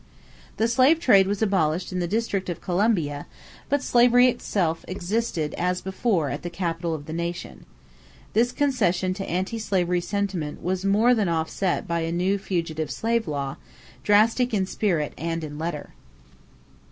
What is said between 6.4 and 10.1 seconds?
the capital of the nation. This concession to anti slavery